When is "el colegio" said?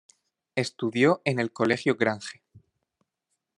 1.39-1.93